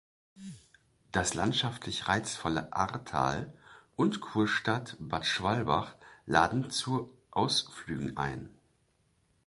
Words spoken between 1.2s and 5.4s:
landschaftlich reizvolle "Aartal" und Kurstadt Bad